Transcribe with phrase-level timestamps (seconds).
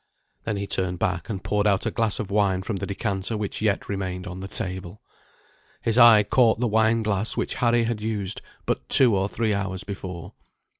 [0.45, 3.61] Then he turned back and poured out a glass of wine from the decanter which
[3.61, 4.99] yet remained on the table.
[5.83, 9.83] His eye caught the wine glass which Harry had used but two or three hours
[9.83, 10.33] before.